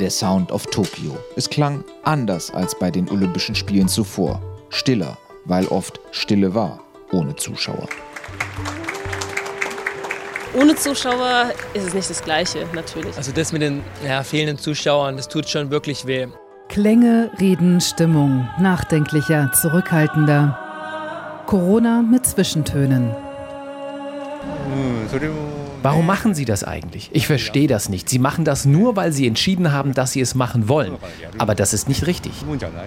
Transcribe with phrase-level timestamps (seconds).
[0.00, 1.18] Der Sound of Tokio.
[1.36, 4.40] Es klang anders als bei den Olympischen Spielen zuvor.
[4.70, 6.80] Stiller, weil oft Stille war,
[7.12, 7.86] ohne Zuschauer.
[10.58, 13.14] Ohne Zuschauer ist es nicht das Gleiche, natürlich.
[13.18, 16.28] Also das mit den ja, fehlenden Zuschauern, das tut schon wirklich weh.
[16.70, 20.58] Klänge, Reden, Stimmung, nachdenklicher, zurückhaltender.
[21.46, 23.14] Corona mit Zwischentönen.
[25.82, 27.08] Warum machen Sie das eigentlich?
[27.12, 28.08] Ich verstehe das nicht.
[28.08, 30.96] Sie machen das nur, weil Sie entschieden haben, dass Sie es machen wollen.
[31.38, 32.32] Aber das ist nicht richtig.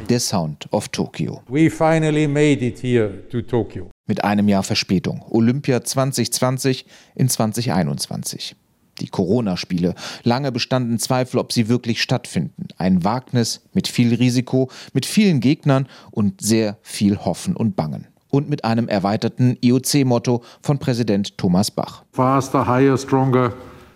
[0.10, 1.42] Der Sound of Tokyo.
[1.48, 3.90] We finally made it here to Tokyo.
[4.06, 5.24] Mit einem Jahr Verspätung.
[5.30, 8.56] Olympia 2020 in 2021.
[9.00, 9.96] Die Corona-Spiele.
[10.22, 12.68] Lange bestanden Zweifel, ob sie wirklich stattfinden.
[12.78, 18.50] Ein Wagnis mit viel Risiko, mit vielen Gegnern und sehr viel Hoffen und Bangen und
[18.50, 22.04] mit einem erweiterten IOC-Motto von Präsident Thomas Bach.
[22.12, 23.54] Faster, higher, stronger.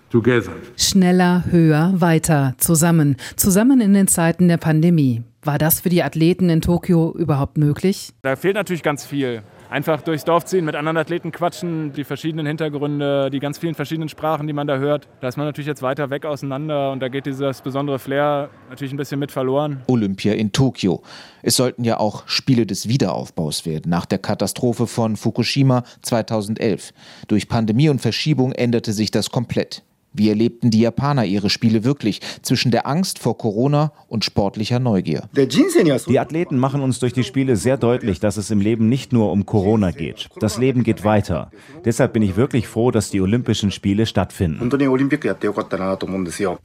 [0.09, 0.53] Together.
[0.77, 3.17] Schneller, höher, weiter, zusammen.
[3.35, 5.23] Zusammen in den Zeiten der Pandemie.
[5.43, 8.13] War das für die Athleten in Tokio überhaupt möglich?
[8.21, 12.45] Da fehlt natürlich ganz viel einfach durchs Dorf ziehen, mit anderen Athleten quatschen, die verschiedenen
[12.45, 15.07] Hintergründe, die ganz vielen verschiedenen Sprachen, die man da hört.
[15.21, 18.93] Da ist man natürlich jetzt weiter weg auseinander und da geht dieses besondere Flair natürlich
[18.93, 19.81] ein bisschen mit verloren.
[19.87, 21.01] Olympia in Tokio.
[21.41, 26.93] Es sollten ja auch Spiele des Wiederaufbaus werden, nach der Katastrophe von Fukushima 2011.
[27.27, 29.83] Durch Pandemie und Verschiebung änderte sich das komplett.
[30.17, 35.29] Wie erlebten die Japaner ihre Spiele wirklich zwischen der Angst vor Corona und sportlicher Neugier?
[35.35, 39.31] Die Athleten machen uns durch die Spiele sehr deutlich, dass es im Leben nicht nur
[39.31, 40.27] um Corona geht.
[40.39, 41.51] Das Leben geht weiter.
[41.85, 44.69] Deshalb bin ich wirklich froh, dass die Olympischen Spiele stattfinden.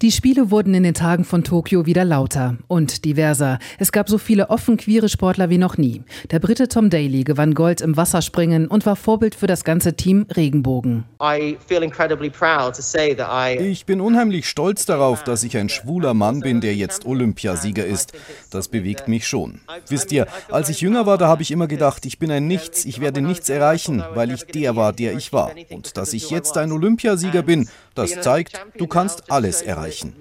[0.00, 3.58] Die Spiele wurden in den Tagen von Tokio wieder lauter und diverser.
[3.78, 6.02] Es gab so viele offen queere Sportler wie noch nie.
[6.30, 10.26] Der Brite Tom Daly gewann Gold im Wasserspringen und war Vorbild für das ganze Team
[10.34, 11.04] Regenbogen.
[11.20, 15.68] I feel incredibly proud to say that ich bin unheimlich stolz darauf, dass ich ein
[15.68, 18.12] schwuler Mann bin, der jetzt Olympiasieger ist.
[18.50, 19.60] Das bewegt mich schon.
[19.88, 22.84] Wisst ihr, als ich jünger war, da habe ich immer gedacht, ich bin ein Nichts,
[22.84, 25.52] ich werde nichts erreichen, weil ich der war, der ich war.
[25.70, 30.14] Und dass ich jetzt ein Olympiasieger bin, das zeigt, du kannst alles erreichen.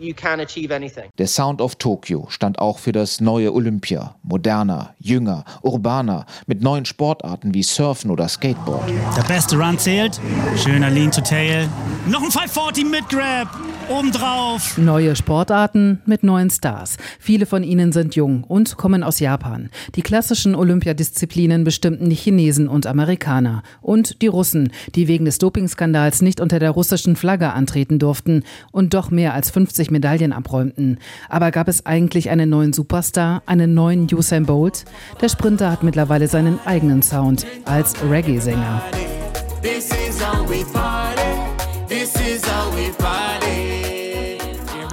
[1.18, 4.16] Der Sound of Tokyo stand auch für das neue Olympia.
[4.24, 8.90] Moderner, jünger, urbaner, mit neuen Sportarten wie Surfen oder Skateboard.
[9.16, 10.20] Der beste Run zählt.
[10.58, 11.70] Schöner Lean to Tail.
[12.08, 13.50] Noch ein 540 mit Grab.
[13.90, 14.78] Obendrauf.
[14.78, 16.96] Neue Sportarten mit neuen Stars.
[17.20, 19.70] Viele von ihnen sind jung und kommen aus Japan.
[19.96, 23.64] Die klassischen Olympiadisziplinen bestimmten die Chinesen und Amerikaner.
[23.82, 28.94] Und die Russen, die wegen des Dopingskandals nicht unter der russischen Flagge antreten durften und
[28.94, 30.98] doch mehr als 50 Medaillen abräumten.
[31.28, 34.86] Aber gab es eigentlich einen neuen Superstar, einen neuen Usain Bolt?
[35.20, 38.82] Der Sprinter hat mittlerweile seinen eigenen Sound als Reggae-Sänger.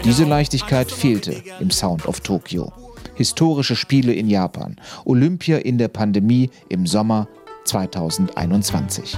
[0.05, 2.73] Diese Leichtigkeit fehlte im Sound of Tokyo.
[3.15, 7.29] Historische Spiele in Japan, Olympia in der Pandemie im Sommer
[7.67, 9.17] 2021.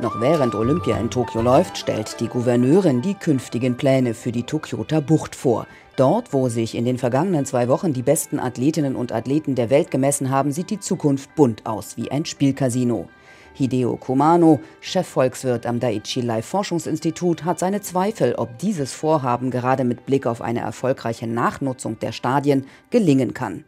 [0.00, 5.00] Noch während Olympia in Tokio läuft, stellt die Gouverneurin die künftigen Pläne für die Tokioter
[5.00, 5.66] Bucht vor.
[5.96, 9.90] Dort, wo sich in den vergangenen zwei Wochen die besten Athletinnen und Athleten der Welt
[9.90, 13.08] gemessen haben, sieht die Zukunft bunt aus wie ein Spielcasino.
[13.54, 20.06] Hideo Komano, Chefvolkswirt am Daiichi Life Forschungsinstitut, hat seine Zweifel, ob dieses Vorhaben gerade mit
[20.06, 23.64] Blick auf eine erfolgreiche Nachnutzung der Stadien gelingen kann.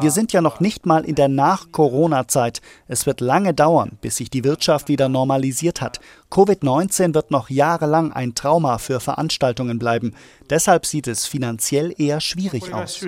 [0.00, 2.60] Wir sind ja noch nicht mal in der Nach-Corona-Zeit.
[2.88, 6.00] Es wird lange dauern, bis sich die Wirtschaft wieder normalisiert hat.
[6.32, 10.14] Covid-19 wird noch jahrelang ein Trauma für Veranstaltungen bleiben.
[10.50, 13.00] Deshalb sieht es finanziell eher schwierig aus.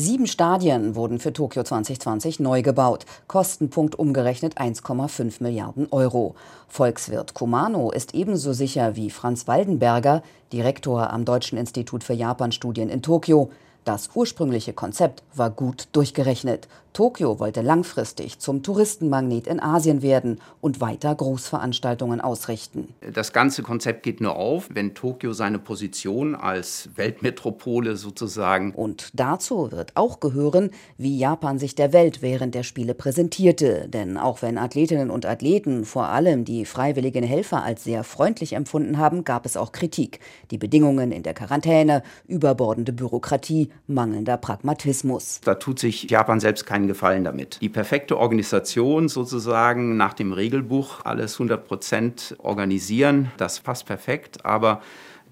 [0.00, 3.04] Sieben Stadien wurden für Tokio 2020 neu gebaut.
[3.26, 6.36] Kostenpunkt umgerechnet 1,5 Milliarden Euro.
[6.68, 10.22] Volkswirt Kumano ist ebenso sicher wie Franz Waldenberger,
[10.52, 13.50] Direktor am Deutschen Institut für Japanstudien in Tokio.
[13.84, 16.68] Das ursprüngliche Konzept war gut durchgerechnet.
[16.92, 22.94] Tokio wollte langfristig zum Touristenmagnet in Asien werden und weiter Großveranstaltungen ausrichten.
[23.12, 28.72] Das ganze Konzept geht nur auf, wenn Tokio seine Position als Weltmetropole sozusagen.
[28.72, 33.88] Und dazu wird auch gehören, wie Japan sich der Welt während der Spiele präsentierte.
[33.88, 38.98] Denn auch wenn Athletinnen und Athleten vor allem die freiwilligen Helfer als sehr freundlich empfunden
[38.98, 40.18] haben, gab es auch Kritik.
[40.50, 45.40] Die Bedingungen in der Quarantäne, überbordende Bürokratie, mangelnder Pragmatismus.
[45.44, 47.58] Da tut sich Japan selbst keinen Gefallen damit.
[47.60, 54.82] Die perfekte Organisation sozusagen nach dem Regelbuch, alles 100 Prozent organisieren, das passt perfekt, aber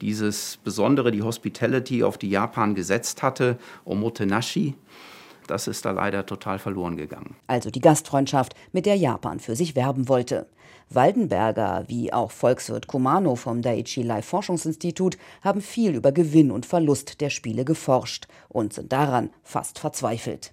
[0.00, 4.74] dieses Besondere, die Hospitality, auf die Japan gesetzt hatte, Omotenashi,
[5.46, 7.36] das ist da leider total verloren gegangen.
[7.46, 10.46] Also die Gastfreundschaft, mit der Japan für sich werben wollte.
[10.88, 17.20] Waldenberger wie auch Volkswirt Kumano vom Daiichi Life Forschungsinstitut haben viel über Gewinn und Verlust
[17.20, 20.52] der Spiele geforscht und sind daran fast verzweifelt.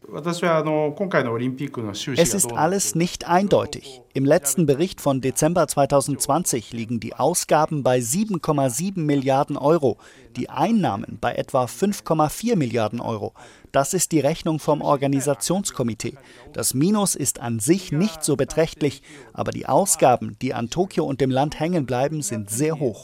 [2.18, 4.02] Es ist alles nicht eindeutig.
[4.14, 9.98] Im letzten Bericht von Dezember 2020 liegen die Ausgaben bei 7,7 Milliarden Euro,
[10.36, 13.34] die Einnahmen bei etwa 5,4 Milliarden Euro.
[13.74, 16.14] Das ist die Rechnung vom Organisationskomitee.
[16.54, 19.02] Das Minus ist an sich nicht so beträchtlich,
[19.34, 23.04] aber die Ausgaben, die an Tokio und dem Land hängen bleiben, sind sehr hoch.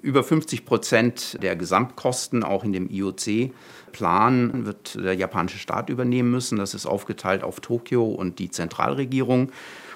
[0.00, 6.56] Über 50 Prozent der Gesamtkosten, auch in dem IOC-Plan, wird der japanische Staat übernehmen müssen.
[6.56, 9.52] Das ist aufgeteilt auf Tokio und die Zentralregierung.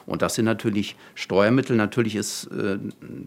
[0.06, 1.76] Und das sind natürlich Steuermittel.
[1.76, 2.78] Natürlich ist äh,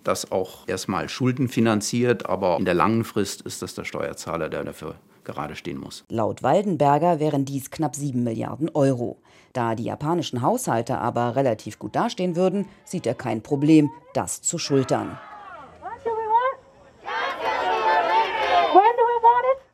[0.03, 4.95] das auch erstmal schuldenfinanziert, aber in der langen Frist ist das der Steuerzahler, der dafür
[5.25, 6.05] gerade stehen muss.
[6.09, 9.17] Laut Waldenberger wären dies knapp 7 Milliarden Euro.
[9.53, 14.57] Da die japanischen Haushalte aber relativ gut dastehen würden, sieht er kein Problem, das zu
[14.57, 15.17] schultern.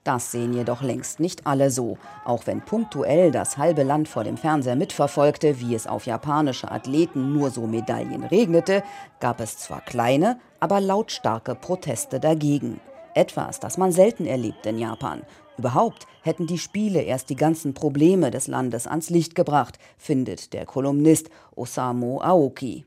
[0.06, 1.98] Das sehen jedoch längst nicht alle so.
[2.26, 7.34] Auch wenn punktuell das halbe Land vor dem Fernseher mitverfolgte, wie es auf japanische Athleten
[7.34, 8.84] nur so Medaillen regnete,
[9.20, 12.80] gab es zwar kleine, aber lautstarke Proteste dagegen.
[13.16, 15.24] Etwas, das man selten erlebt in Japan.
[15.58, 20.66] Überhaupt hätten die Spiele erst die ganzen Probleme des Landes ans Licht gebracht, findet der
[20.66, 22.84] Kolumnist Osamu Aoki.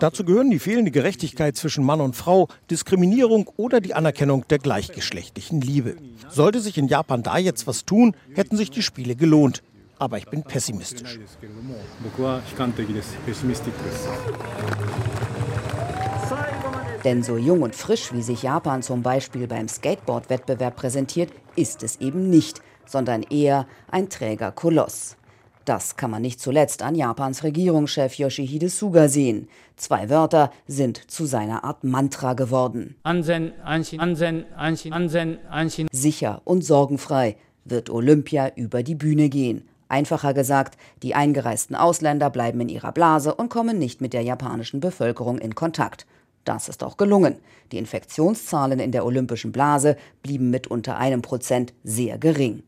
[0.00, 5.60] Dazu gehören die fehlende Gerechtigkeit zwischen Mann und Frau, Diskriminierung oder die Anerkennung der gleichgeschlechtlichen
[5.60, 5.96] Liebe.
[6.28, 9.62] Sollte sich in Japan da jetzt was tun, hätten sich die Spiele gelohnt.
[9.98, 11.20] Aber ich bin pessimistisch.
[17.04, 22.00] Denn so jung und frisch, wie sich Japan zum Beispiel beim Skateboard-Wettbewerb präsentiert, ist es
[22.00, 25.16] eben nicht, sondern eher ein träger Koloss.
[25.66, 29.48] Das kann man nicht zuletzt an Japans Regierungschef Yoshihide Suga sehen.
[29.76, 32.96] Zwei Wörter sind zu seiner Art Mantra geworden.
[35.92, 39.66] Sicher und sorgenfrei wird Olympia über die Bühne gehen.
[39.88, 44.80] Einfacher gesagt, die eingereisten Ausländer bleiben in ihrer Blase und kommen nicht mit der japanischen
[44.80, 46.06] Bevölkerung in Kontakt.
[46.44, 47.36] Das ist auch gelungen.
[47.72, 52.62] Die Infektionszahlen in der olympischen Blase blieben mit unter einem Prozent sehr gering.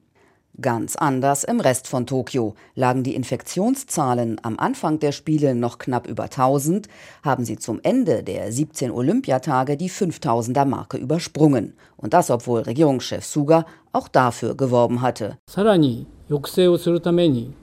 [0.58, 2.54] Ganz anders im Rest von Tokio.
[2.74, 6.88] Lagen die Infektionszahlen am Anfang der Spiele noch knapp über 1000,
[7.22, 11.74] haben sie zum Ende der 17 Olympiatage die 5000er Marke übersprungen.
[11.98, 15.38] Und das, obwohl Regierungschef Suga auch dafür geworben hatte.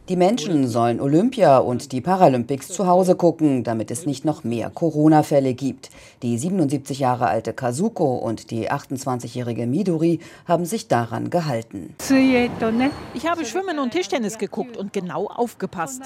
[0.10, 4.70] Die Menschen sollen Olympia und die Paralympics zu Hause gucken, damit es nicht noch mehr
[4.70, 5.90] Corona-Fälle gibt.
[6.22, 11.94] Die 77 Jahre alte Kazuko und die 28-jährige Midori haben sich daran gehalten.
[13.14, 16.02] Ich habe Schwimmen und Tischtennis geguckt und genau aufgepasst.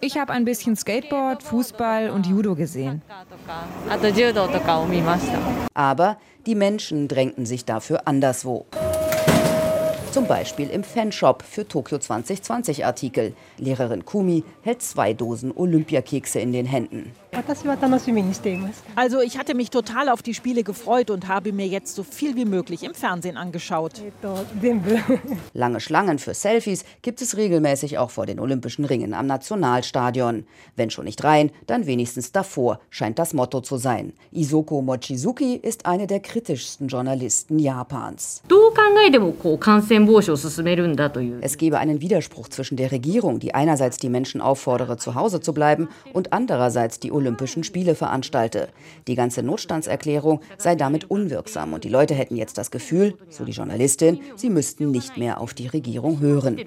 [0.00, 3.02] Ich habe ein bisschen Skateboard, Fußball und Judo gesehen.
[5.74, 6.16] Aber
[6.46, 8.66] die Menschen drängten sich dafür anderswo.
[10.12, 13.34] Zum Beispiel im Fanshop für Tokio 2020 Artikel.
[13.58, 17.12] Lehrerin Kumi hält zwei Dosen Olympiakekse in den Händen.
[18.96, 22.36] Also ich hatte mich total auf die Spiele gefreut und habe mir jetzt so viel
[22.36, 24.02] wie möglich im Fernsehen angeschaut.
[25.54, 30.46] Lange Schlangen für Selfies gibt es regelmäßig auch vor den Olympischen Ringen am Nationalstadion.
[30.76, 34.12] Wenn schon nicht rein, dann wenigstens davor, scheint das Motto zu sein.
[34.32, 38.42] Isoko Mochizuki ist eine der kritischsten Journalisten Japans.
[41.42, 45.54] Es gebe einen Widerspruch zwischen der Regierung, die einerseits die Menschen auffordere, zu Hause zu
[45.54, 48.68] bleiben, und andererseits die Olympischen Spiele veranstalte.
[49.06, 53.52] Die ganze Notstandserklärung sei damit unwirksam und die Leute hätten jetzt das Gefühl, so die
[53.52, 56.58] Journalistin, sie müssten nicht mehr auf die Regierung hören.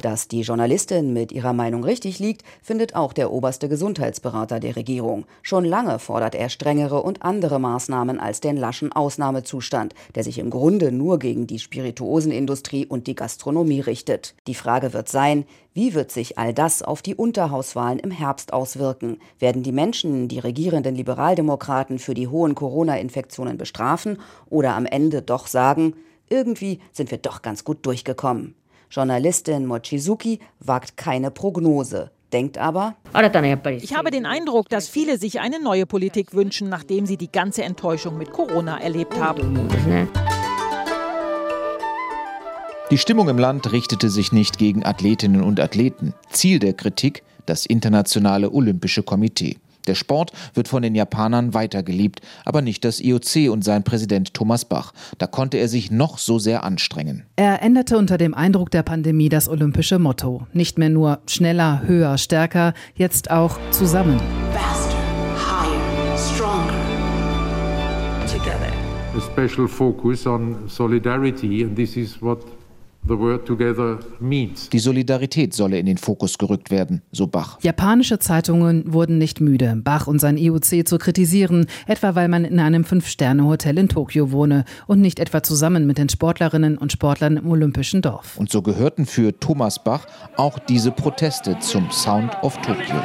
[0.00, 5.26] Dass die Journalistin mit ihrer Meinung richtig liegt, findet auch der oberste Gesundheitsberater der Regierung.
[5.42, 10.48] Schon lange fordert er strengere und andere Maßnahmen als den laschen Ausnahmezustand, der sich im
[10.48, 14.34] Grunde nur gegen die Spirituosenindustrie und die Gastronomie richtet.
[14.46, 15.44] Die Frage wird sein,
[15.78, 19.20] wie wird sich all das auf die Unterhauswahlen im Herbst auswirken?
[19.38, 24.18] Werden die Menschen die regierenden Liberaldemokraten für die hohen Corona-Infektionen bestrafen
[24.50, 25.94] oder am Ende doch sagen,
[26.28, 28.56] irgendwie sind wir doch ganz gut durchgekommen?
[28.90, 32.96] Journalistin Mochizuki wagt keine Prognose denkt aber,
[33.80, 37.62] ich habe den Eindruck, dass viele sich eine neue Politik wünschen, nachdem sie die ganze
[37.62, 39.66] Enttäuschung mit Corona erlebt haben.
[42.90, 46.14] Die Stimmung im Land richtete sich nicht gegen Athletinnen und Athleten.
[46.30, 49.58] Ziel der Kritik das Internationale Olympische Komitee.
[49.86, 54.64] Der Sport wird von den Japanern weitergeliebt, aber nicht das IOC und sein Präsident Thomas
[54.64, 54.94] Bach.
[55.18, 57.24] Da konnte er sich noch so sehr anstrengen.
[57.36, 60.46] Er änderte unter dem Eindruck der Pandemie das olympische Motto.
[60.54, 64.18] Nicht mehr nur schneller, höher, stärker, jetzt auch zusammen.
[64.52, 64.96] Faster,
[65.36, 66.72] higher, stronger.
[68.26, 68.72] Together.
[69.14, 72.38] A special focus on solidarity, and this is what
[73.08, 77.58] Die Solidarität solle in den Fokus gerückt werden, so Bach.
[77.62, 82.60] Japanische Zeitungen wurden nicht müde, Bach und sein IOC zu kritisieren, etwa weil man in
[82.60, 87.50] einem Fünf-Sterne-Hotel in Tokio wohne und nicht etwa zusammen mit den Sportlerinnen und Sportlern im
[87.50, 88.36] Olympischen Dorf.
[88.36, 92.96] Und so gehörten für Thomas Bach auch diese Proteste zum Sound of Tokyo.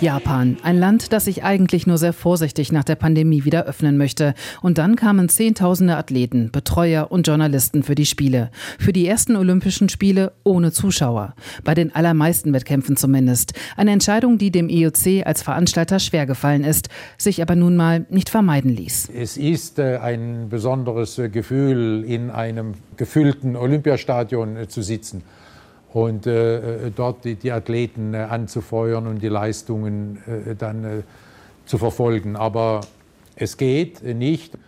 [0.00, 4.34] Japan, ein Land, das sich eigentlich nur sehr vorsichtig nach der Pandemie wieder öffnen möchte.
[4.60, 8.50] Und dann kamen Zehntausende Athleten, Betreuer und Journalisten für die Spiele.
[8.78, 11.34] Für die ersten Olympischen Spiele ohne Zuschauer.
[11.62, 13.54] Bei den allermeisten Wettkämpfen zumindest.
[13.76, 18.30] Eine Entscheidung, die dem IOC als Veranstalter schwer gefallen ist, sich aber nun mal nicht
[18.30, 19.10] vermeiden ließ.
[19.14, 25.22] Es ist äh, ein besonderes äh, Gefühl, in einem gefüllten Olympiastadion äh, zu sitzen
[25.94, 31.02] und äh, dort die, die Athleten äh, anzufeuern und die Leistungen äh, dann äh,
[31.66, 32.34] zu verfolgen.
[32.34, 32.80] Aber
[33.36, 34.58] es geht nicht.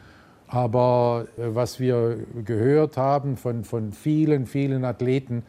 [0.46, 5.42] Aber äh, was wir gehört haben von, von vielen, vielen Athleten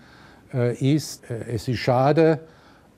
[0.52, 2.40] äh, ist, es ist schade,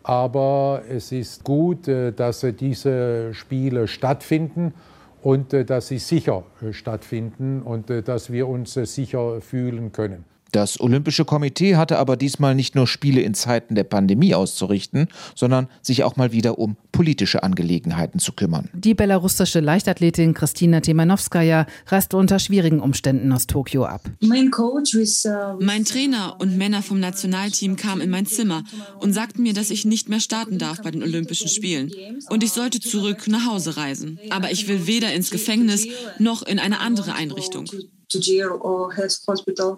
[0.04, 4.74] aber es ist gut, dass diese Spiele stattfinden
[5.22, 10.24] und dass sie sicher stattfinden und dass wir uns sicher fühlen können.
[10.52, 15.68] Das Olympische Komitee hatte aber diesmal nicht nur Spiele in Zeiten der Pandemie auszurichten, sondern
[15.82, 18.70] sich auch mal wieder um politische Angelegenheiten zu kümmern.
[18.74, 24.02] Die belarussische Leichtathletin Kristina Timanowskaja reiste unter schwierigen Umständen aus Tokio ab.
[24.22, 28.64] Mein Trainer und Männer vom Nationalteam kamen in mein Zimmer
[29.00, 31.92] und sagten mir, dass ich nicht mehr starten darf bei den Olympischen Spielen
[32.30, 34.20] und ich sollte zurück nach Hause reisen.
[34.30, 35.88] Aber ich will weder ins Gefängnis
[36.18, 37.66] noch in eine andere Einrichtung.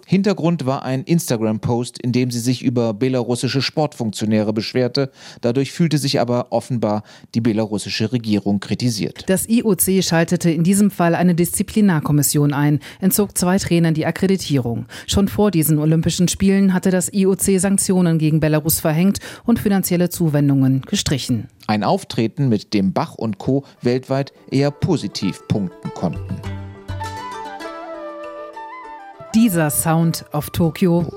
[0.06, 5.10] Hintergrund war ein Instagram-Post, in dem sie sich über belarussische Sportfunktionäre beschwerte.
[5.42, 7.02] Dadurch fühlte sich aber offenbar
[7.34, 9.24] die belarussische Regierung kritisiert.
[9.28, 14.86] Das IOC schaltete in diesem Fall eine Disziplinarkommission ein, entzog zwei Trainern die Akkreditierung.
[15.06, 20.82] Schon vor diesen Olympischen Spielen hatte das IOC Sanktionen gegen Belarus verhängt und finanzielle Zuwendungen
[20.82, 21.48] gestrichen.
[21.66, 23.64] Ein Auftreten, mit dem Bach und Co.
[23.82, 26.61] weltweit eher positiv punkten konnten.
[29.34, 31.10] Dieser Sound auf Tokio.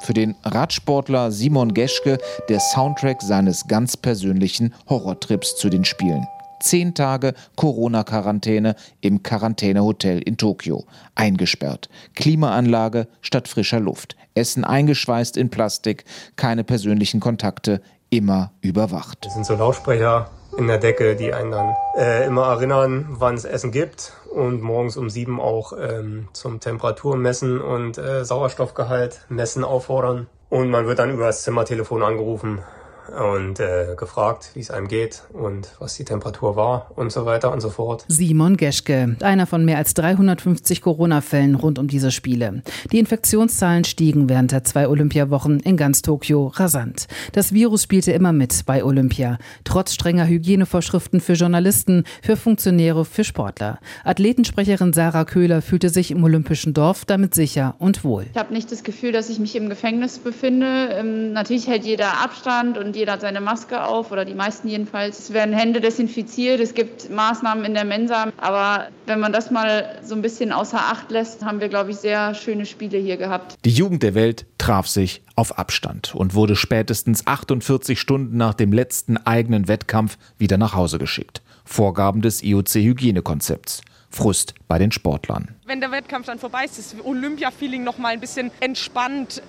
[0.00, 2.16] Für den Radsportler Simon Geschke
[2.48, 6.26] der Soundtrack seines ganz persönlichen Horrortrips zu den Spielen.
[6.60, 10.86] Zehn Tage Corona-Quarantäne im Quarantänehotel in Tokio.
[11.14, 11.90] Eingesperrt.
[12.14, 14.16] Klimaanlage statt frischer Luft.
[14.34, 16.06] Essen eingeschweißt in Plastik.
[16.36, 17.82] Keine persönlichen Kontakte.
[18.08, 19.26] Immer überwacht.
[19.26, 23.44] Das sind so Lautsprecher in der Decke, die einen dann äh, immer erinnern, wann es
[23.44, 30.26] Essen gibt und morgens um sieben auch ähm, zum Temperaturmessen und äh, Sauerstoffgehalt messen auffordern.
[30.50, 32.60] Und man wird dann über das Zimmertelefon angerufen
[33.08, 37.52] und äh, gefragt, wie es einem geht und was die Temperatur war und so weiter
[37.52, 38.04] und so fort.
[38.08, 42.62] Simon Geschke, einer von mehr als 350 Corona-Fällen rund um diese Spiele.
[42.92, 47.06] Die Infektionszahlen stiegen während der zwei Olympiawochen in ganz Tokio rasant.
[47.32, 53.24] Das Virus spielte immer mit bei Olympia, trotz strenger Hygienevorschriften für Journalisten, für Funktionäre, für
[53.24, 53.78] Sportler.
[54.04, 58.26] Athletensprecherin Sarah Köhler fühlte sich im Olympischen Dorf damit sicher und wohl.
[58.32, 60.88] Ich habe nicht das Gefühl, dass ich mich im Gefängnis befinde.
[60.92, 65.18] Ähm, natürlich hält jeder Abstand und jeder hat seine Maske auf oder die meisten jedenfalls.
[65.18, 68.28] Es werden Hände desinfiziert, es gibt Maßnahmen in der Mensa.
[68.36, 71.96] Aber wenn man das mal so ein bisschen außer Acht lässt, haben wir, glaube ich,
[71.96, 73.56] sehr schöne Spiele hier gehabt.
[73.64, 78.72] Die Jugend der Welt traf sich auf Abstand und wurde spätestens 48 Stunden nach dem
[78.72, 81.42] letzten eigenen Wettkampf wieder nach Hause geschickt.
[81.64, 83.82] Vorgaben des IOC-Hygienekonzepts.
[84.10, 85.56] Frust bei den Sportlern.
[85.66, 89.42] Wenn der Wettkampf dann vorbei ist, das Olympia-Feeling noch mal ein bisschen entspannt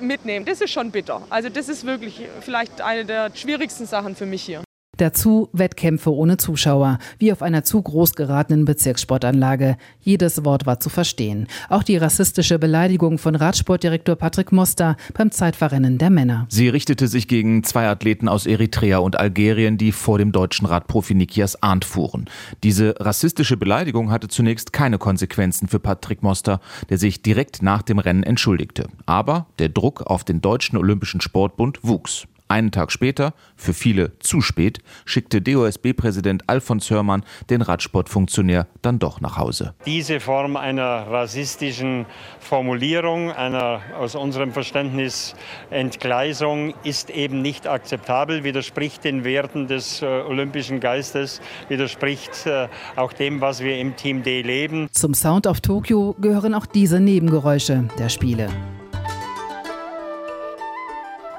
[0.00, 0.44] mitnehmen.
[0.44, 1.22] Das ist schon bitter.
[1.30, 4.65] Also das ist wirklich vielleicht eine der schwierigsten Sachen für mich hier.
[4.98, 9.76] Dazu Wettkämpfe ohne Zuschauer, wie auf einer zu groß geratenen Bezirkssportanlage.
[10.00, 11.48] Jedes Wort war zu verstehen.
[11.68, 16.46] Auch die rassistische Beleidigung von Radsportdirektor Patrick Moster beim Zeitverrennen der Männer.
[16.48, 21.14] Sie richtete sich gegen zwei Athleten aus Eritrea und Algerien, die vor dem deutschen Radprofi
[21.14, 22.24] Nikias Arndt fuhren.
[22.62, 27.98] Diese rassistische Beleidigung hatte zunächst keine Konsequenzen für Patrick Moster, der sich direkt nach dem
[27.98, 28.88] Rennen entschuldigte.
[29.04, 32.26] Aber der Druck auf den Deutschen Olympischen Sportbund wuchs.
[32.48, 39.20] Einen Tag später, für viele zu spät, schickte DOSB-Präsident Alfons Hörmann den Radsportfunktionär dann doch
[39.20, 39.74] nach Hause.
[39.84, 42.06] Diese Form einer rassistischen
[42.38, 45.34] Formulierung, einer aus unserem Verständnis
[45.70, 53.12] Entgleisung, ist eben nicht akzeptabel, widerspricht den Werten des äh, olympischen Geistes, widerspricht äh, auch
[53.12, 54.88] dem, was wir im Team D leben.
[54.92, 58.48] Zum Sound of Tokyo gehören auch diese Nebengeräusche der Spiele.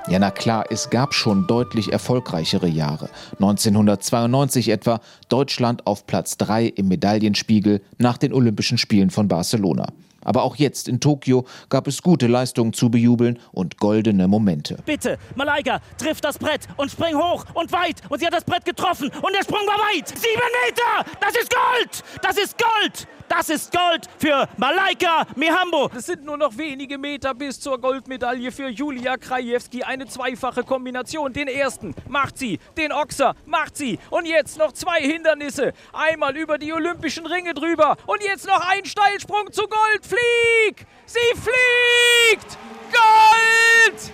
[0.09, 3.09] Ja, na klar, es gab schon deutlich erfolgreichere Jahre.
[3.33, 9.87] 1992 etwa Deutschland auf Platz 3 im Medaillenspiegel nach den Olympischen Spielen von Barcelona.
[10.27, 14.77] Aber auch jetzt in Tokio gab es gute Leistungen zu bejubeln und goldene Momente.
[14.85, 18.01] Bitte, Malaika trifft das Brett und spring hoch und weit.
[18.09, 20.09] Und sie hat das Brett getroffen und der Sprung war weit.
[20.09, 21.17] Sieben Meter!
[21.21, 22.03] Das ist Gold!
[22.21, 23.07] Das ist Gold!
[23.29, 25.89] Das ist Gold für Malaika Mihambo.
[25.95, 29.83] Es sind nur noch wenige Meter bis zur Goldmedaille für Julia Krajewski.
[29.83, 31.33] Eine zweifache Kombination.
[31.33, 33.99] Den ersten macht sie, den Ochser macht sie.
[34.11, 35.73] Und jetzt noch zwei Hindernisse.
[35.91, 37.97] Einmal über die Olympischen Ringe drüber.
[38.05, 40.05] Und jetzt noch ein Steilsprung zu Gold.
[40.17, 40.85] Flieg!
[41.05, 42.57] Sie fliegt!
[42.91, 44.11] Gold!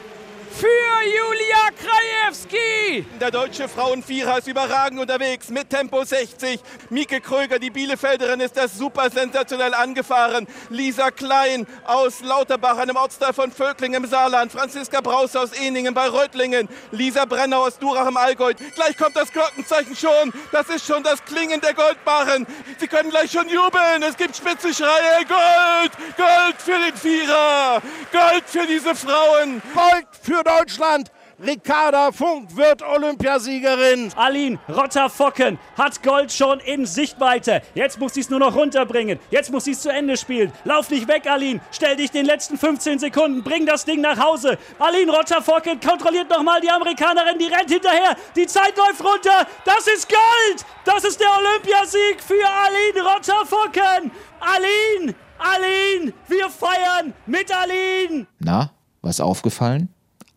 [0.54, 0.68] Für
[1.04, 3.06] Julia Krajewski.
[3.20, 6.60] Der deutsche Frauenvierer ist überragend unterwegs mit Tempo 60.
[6.90, 10.48] Mieke Kröger, die Bielefelderin, ist das super sensationell angefahren.
[10.70, 14.52] Lisa Klein aus Lauterbach, einem Ortsteil von Völkling im Saarland.
[14.52, 16.70] Franziska Braus aus Eningen bei Reutlingen.
[16.92, 18.54] Lisa Brenner aus Durach im Allgäu.
[18.76, 20.34] Gleich kommt das Glockenzeichen schon.
[20.52, 22.46] Das ist schon das Klingen der Goldbarren.
[22.78, 24.04] Sie können gleich schon jubeln.
[24.04, 25.26] Es gibt spitze Schreie.
[25.28, 25.92] Gold!
[26.16, 27.82] Gold für den Vierer!
[28.12, 29.62] Gold für diese Frauen!
[29.74, 31.12] Gold für Deutschland.
[31.46, 34.12] Ricarda Funk wird Olympiasiegerin.
[34.16, 37.62] Aline Rotter-Focken hat Gold schon in Sichtweite.
[37.74, 39.20] Jetzt muss sie es nur noch runterbringen.
[39.30, 40.54] Jetzt muss sie es zu Ende spielen.
[40.64, 41.60] Lauf nicht weg, Aline.
[41.72, 43.44] Stell dich den letzten 15 Sekunden.
[43.44, 44.58] Bring das Ding nach Hause.
[44.80, 47.38] Aline Rotter-Focken kontrolliert nochmal die Amerikanerin.
[47.40, 48.16] Die rennt hinterher.
[48.36, 49.48] Die Zeit läuft runter.
[49.66, 50.66] Das ist Gold.
[50.86, 54.12] Das ist der Olympiasieg für Aline Rotter-Focken.
[54.40, 58.28] Aline, Aline, wir feiern mit Aline.
[58.40, 58.72] Na,
[59.02, 59.93] was aufgefallen?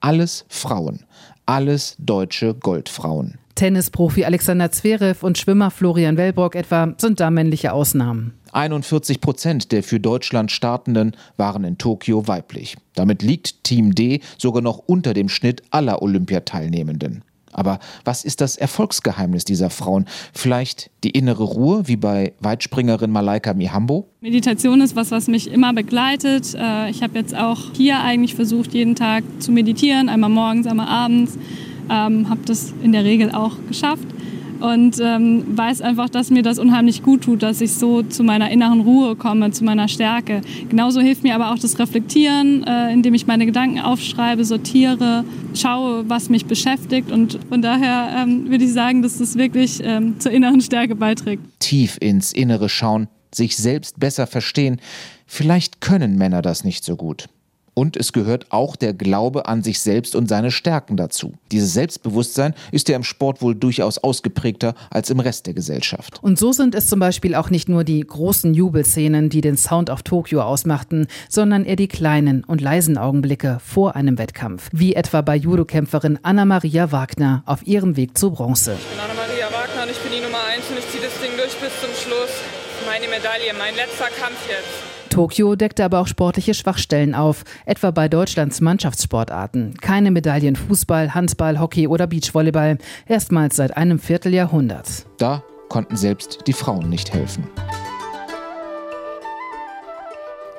[0.07, 1.01] Alles Frauen.
[1.47, 3.39] Alles deutsche Goldfrauen.
[3.57, 8.33] Tennisprofi Alexander Zverev und Schwimmer Florian Wellbrock etwa sind da männliche Ausnahmen.
[8.53, 12.77] 41 Prozent der für Deutschland Startenden waren in Tokio weiblich.
[12.95, 17.25] Damit liegt Team D sogar noch unter dem Schnitt aller Olympiateilnehmenden.
[17.57, 20.05] Aber was ist das Erfolgsgeheimnis dieser Frauen?
[20.33, 24.09] Vielleicht die innere Ruhe, wie bei Weitspringerin Malaika Mihambo?
[24.21, 26.55] Meditation ist was, was mich immer begleitet.
[26.55, 30.89] Äh, ich habe jetzt auch hier eigentlich versucht, jeden Tag zu meditieren, einmal morgens, einmal
[30.89, 31.39] abends.
[31.89, 34.07] Ähm, habe das in der Regel auch geschafft
[34.61, 38.51] und ähm, weiß einfach, dass mir das unheimlich gut tut, dass ich so zu meiner
[38.51, 40.41] inneren Ruhe komme, zu meiner Stärke.
[40.69, 46.09] Genauso hilft mir aber auch das Reflektieren, äh, indem ich meine Gedanken aufschreibe, sortiere, schaue,
[46.09, 50.33] was mich beschäftigt und von daher ähm, würde ich sagen, dass das wirklich ähm, zur
[50.33, 51.43] inneren Stärke beiträgt.
[51.59, 54.81] Tief ins Innere schauen, sich selbst besser verstehen.
[55.27, 57.29] Vielleicht können Männer das nicht so gut.
[57.79, 61.35] Und es gehört auch der Glaube an sich selbst und seine Stärken dazu.
[61.53, 66.19] Dieses Selbstbewusstsein ist ja im Sport wohl durchaus ausgeprägter als im Rest der Gesellschaft.
[66.23, 69.91] Und so sind es zum Beispiel auch nicht nur die großen Jubelszenen, die den Sound
[69.91, 74.71] of Tokio ausmachten, sondern eher die kleinen und leisen Augenblicke vor einem Wettkampf.
[74.73, 78.73] Wie etwa bei Judokämpferin Anna-Maria Wagner auf ihrem Weg zu Bronze.
[78.73, 81.37] Ich bin Anna-Maria Wagner und ich bin die Nummer 1 und ich ziehe das Ding
[81.37, 82.41] durch bis zum Schluss.
[82.87, 84.86] Meine Medaille, mein letzter Kampf jetzt.
[85.17, 89.73] Tokio deckte aber auch sportliche Schwachstellen auf, etwa bei Deutschlands Mannschaftssportarten.
[89.81, 92.77] Keine Medaillen Fußball, Handball, Hockey oder Beachvolleyball,
[93.07, 95.07] erstmals seit einem Vierteljahrhundert.
[95.17, 97.49] Da konnten selbst die Frauen nicht helfen.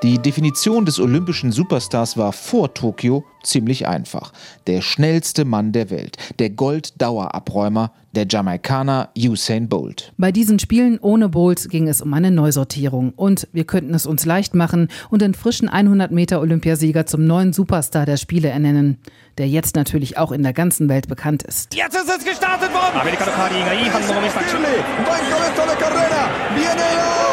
[0.02, 4.34] Die Definition des olympischen Superstars war vor Tokio ziemlich einfach.
[4.68, 10.12] Der schnellste Mann der Welt, der Golddauerabräumer, der Jamaikaner Usain Bolt.
[10.18, 14.26] Bei diesen Spielen ohne Bolt ging es um eine Neusortierung und wir könnten es uns
[14.26, 18.98] leicht machen und den frischen 100 Meter Olympiasieger zum neuen Superstar der Spiele ernennen,
[19.38, 21.76] der jetzt natürlich auch in der ganzen Welt bekannt ist.
[21.76, 23.02] Jetzt ist es gestartet worden.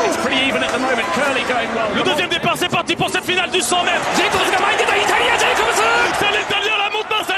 [0.04, 1.08] It's pretty even at the moment.
[1.14, 1.96] Curly going well.
[1.96, 4.04] Le deuxième départ, c'est parti pour cette finale du 100 mètres.
[4.56, 6.03] Gemeinde der Italiener, Jacobs.
[6.18, 7.33] C'est l'Italien, la monte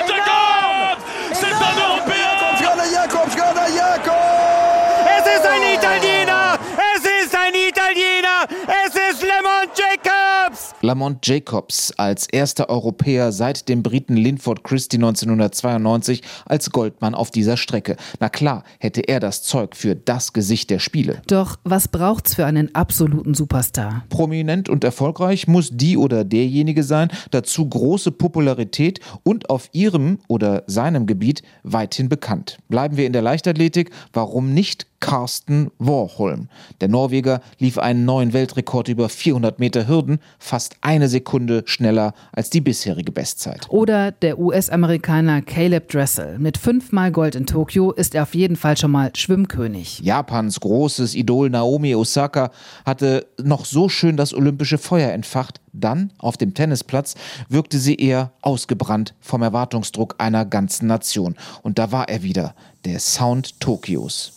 [10.87, 17.57] Lamont Jacobs als erster Europäer seit dem Briten Linford Christie 1992 als Goldmann auf dieser
[17.57, 17.97] Strecke.
[18.21, 21.23] Na klar, hätte er das Zeug für das Gesicht der Spiele.
[21.27, 24.05] Doch was braucht's für einen absoluten Superstar?
[24.11, 30.63] Prominent und erfolgreich muss die oder derjenige sein, dazu große Popularität und auf ihrem oder
[30.69, 32.59] seinem Gebiet weithin bekannt.
[32.69, 36.49] Bleiben wir in der Leichtathletik, warum nicht Carsten Warholm.
[36.81, 42.51] Der Norweger lief einen neuen Weltrekord über 400 Meter Hürden, fast eine Sekunde schneller als
[42.51, 43.67] die bisherige Bestzeit.
[43.69, 46.41] Oder der US-Amerikaner Caleb Dressel.
[46.41, 50.01] Mit fünfmal Gold in Tokio ist er auf jeden Fall schon mal Schwimmkönig.
[50.01, 52.51] Japans großes Idol Naomi Osaka
[52.85, 55.61] hatte noch so schön das olympische Feuer entfacht.
[55.73, 57.15] Dann, auf dem Tennisplatz,
[57.49, 61.37] wirkte sie eher ausgebrannt vom Erwartungsdruck einer ganzen Nation.
[61.63, 64.36] Und da war er wieder, der Sound Tokios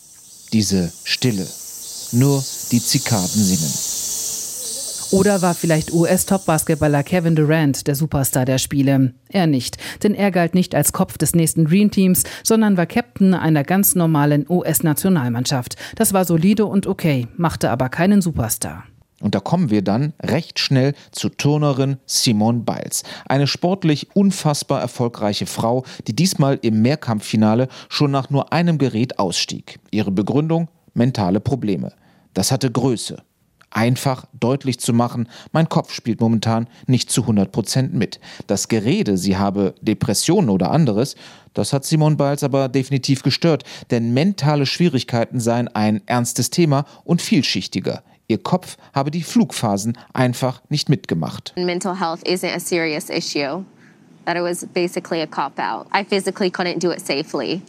[0.52, 1.46] diese Stille.
[2.12, 4.00] Nur die Zikaden singen.
[5.12, 9.12] Oder war vielleicht US-Top-Basketballer Kevin Durant der Superstar der Spiele?
[9.28, 13.34] Er nicht, denn er galt nicht als Kopf des nächsten Dream Teams, sondern war Captain
[13.34, 15.76] einer ganz normalen US-Nationalmannschaft.
[15.96, 18.84] Das war solide und okay, machte aber keinen Superstar.
[19.20, 23.02] Und da kommen wir dann recht schnell zur Turnerin Simone Biles.
[23.28, 29.78] Eine sportlich unfassbar erfolgreiche Frau, die diesmal im Mehrkampffinale schon nach nur einem Gerät ausstieg.
[29.90, 30.68] Ihre Begründung?
[30.94, 31.92] Mentale Probleme.
[32.34, 33.22] Das hatte Größe.
[33.72, 38.18] Einfach deutlich zu machen, mein Kopf spielt momentan nicht zu 100 Prozent mit.
[38.48, 41.14] Das Gerede, sie habe Depressionen oder anderes,
[41.54, 47.22] das hat Simone Biles aber definitiv gestört, denn mentale Schwierigkeiten seien ein ernstes Thema und
[47.22, 48.02] vielschichtiger.
[48.30, 51.52] Ihr Kopf habe die Flugphasen einfach nicht mitgemacht.
[51.56, 53.64] Mental health isn't a serious issue.
[54.24, 55.88] That it was basically a cop out.
[55.92, 57.62] I physically couldn't do it safely.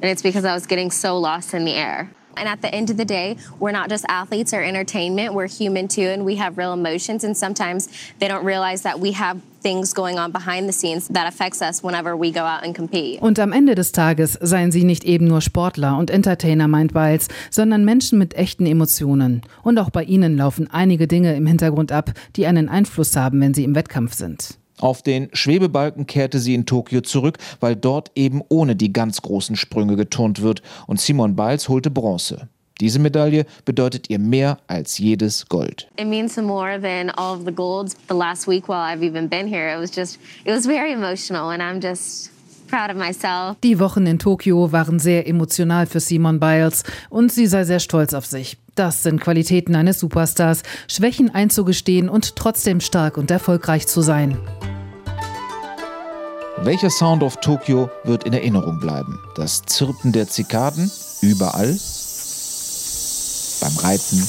[0.00, 2.08] And it's because I was getting so lost in the air.
[2.38, 5.88] And at the end of the day, we're not just athletes or entertainment, we're human
[5.88, 7.24] too, and we have real emotions.
[7.24, 11.26] And sometimes they don't realize that we have things going on behind the scenes that
[11.26, 13.20] affects us whenever we go out and compete.
[13.20, 17.28] Und am Ende des Tages seien sie nicht eben nur Sportler und Entertainer, meint Biles,
[17.50, 19.42] sondern Menschen mit echten Emotionen.
[19.62, 23.54] Und auch bei ihnen laufen einige Dinge im Hintergrund ab, die einen Einfluss haben, wenn
[23.54, 24.57] sie im Wettkampf sind.
[24.80, 29.56] Auf den Schwebebalken kehrte sie in Tokio zurück, weil dort eben ohne die ganz großen
[29.56, 32.48] Sprünge geturnt wird und Simon Biles holte Bronze.
[32.80, 35.88] Diese Medaille bedeutet ihr mehr als jedes Gold.
[35.98, 37.96] It means more than all of the golds.
[38.08, 41.50] The last week while I've even been here, it was just it was very emotional
[41.50, 42.30] and I'm just
[42.68, 43.56] proud of myself.
[43.64, 48.14] Die Wochen in Tokio waren sehr emotional für Simon Biles und sie sei sehr stolz
[48.14, 48.58] auf sich.
[48.76, 54.38] Das sind Qualitäten eines Superstars, Schwächen einzugestehen und trotzdem stark und erfolgreich zu sein.
[56.64, 59.20] Welcher Sound of Tokio wird in Erinnerung bleiben?
[59.36, 60.90] Das Zirpen der Zikaden
[61.20, 61.78] überall?
[63.60, 64.28] Beim Reiten,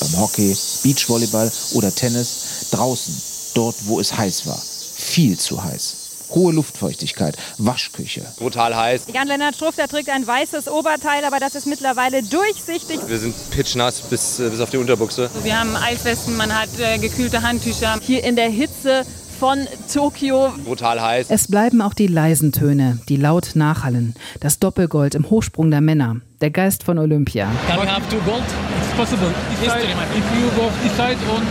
[0.00, 2.68] beim Hockey, Beachvolleyball oder Tennis?
[2.70, 3.14] Draußen,
[3.54, 4.58] dort wo es heiß war.
[4.58, 5.96] Viel zu heiß.
[6.30, 8.26] Hohe Luftfeuchtigkeit, Waschküche.
[8.38, 9.02] Brutal heiß.
[9.12, 13.00] Jan-Lennart Struff, der trägt ein weißes Oberteil, aber das ist mittlerweile durchsichtig.
[13.06, 15.30] Wir sind pitchnass bis, bis auf die Unterbuchse.
[15.42, 17.98] Wir haben Eiswesten, man hat äh, gekühlte Handtücher.
[18.02, 19.04] Hier in der Hitze
[19.38, 19.58] von
[19.92, 20.52] Tokio.
[20.64, 21.26] Brutal heiß.
[21.30, 24.14] Es bleiben auch die leisen Töne, die laut nachhallen.
[24.40, 26.16] Das Doppelgold im Hochsprung der Männer.
[26.40, 27.48] Der Geist von Olympia.
[27.68, 28.42] Can we have two gold?
[28.42, 29.30] It's possible.
[29.60, 31.42] History, if you go decide on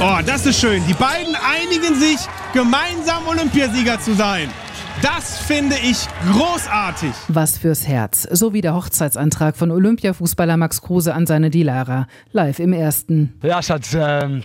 [0.00, 0.82] Oh, das ist schön.
[0.88, 2.18] Die beiden einigen sich,
[2.52, 4.48] gemeinsam Olympiasieger zu sein.
[5.02, 5.98] Das finde ich
[6.32, 7.12] großartig.
[7.28, 8.26] Was fürs Herz.
[8.30, 12.06] So wie der Hochzeitsantrag von Olympiafußballer Max Kruse an seine Dilara.
[12.32, 13.34] Live im ersten.
[13.42, 14.42] Ja, Schatz, ähm,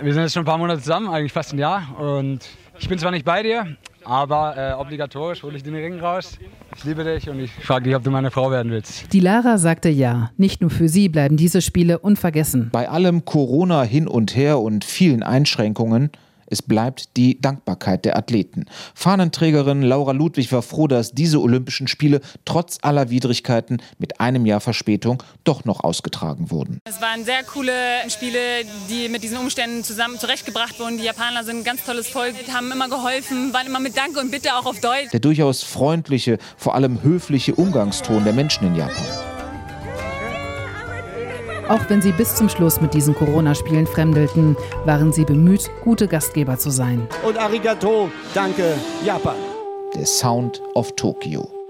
[0.00, 1.98] wir sind jetzt schon ein paar Monate zusammen, eigentlich fast ein Jahr.
[1.98, 2.40] Und
[2.78, 6.38] ich bin zwar nicht bei dir, aber äh, obligatorisch hole ich den Ring raus.
[6.76, 9.12] Ich liebe dich und ich frage dich, ob du meine Frau werden willst.
[9.12, 10.30] Die Lara sagte ja.
[10.36, 12.70] Nicht nur für sie bleiben diese Spiele unvergessen.
[12.72, 16.10] Bei allem Corona hin und her und vielen Einschränkungen
[16.52, 18.66] es bleibt die Dankbarkeit der Athleten.
[18.94, 24.60] Fahnenträgerin Laura Ludwig war froh, dass diese Olympischen Spiele trotz aller Widrigkeiten mit einem Jahr
[24.60, 26.78] Verspätung doch noch ausgetragen wurden.
[26.84, 27.72] Es waren sehr coole
[28.08, 28.38] Spiele,
[28.90, 30.98] die mit diesen Umständen zusammen zurechtgebracht wurden.
[30.98, 34.30] Die Japaner sind ein ganz tolles Volk, haben immer geholfen, waren immer mit Danke und
[34.30, 35.10] Bitte auch auf Deutsch.
[35.12, 39.31] Der durchaus freundliche, vor allem höfliche Umgangston der Menschen in Japan.
[41.68, 46.58] Auch wenn sie bis zum Schluss mit diesen Corona-Spielen fremdelten, waren sie bemüht, gute Gastgeber
[46.58, 47.06] zu sein.
[47.26, 49.36] Und Arigato, danke, Japan.
[49.94, 51.61] Der Sound of Tokio.